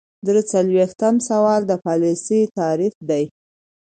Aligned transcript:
درې 0.25 0.41
څلویښتم 0.51 1.15
سوال 1.29 1.61
د 1.67 1.71
پالیسۍ 1.85 2.41
تعریف 2.57 2.95
دی. 3.09 3.23